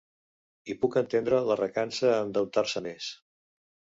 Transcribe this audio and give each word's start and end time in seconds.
I 0.73 0.75
puc 0.85 0.95
entendre 1.01 1.41
la 1.49 1.57
recança 1.59 2.09
a 2.13 2.17
endeutar-se 2.29 2.83
més. 2.89 3.13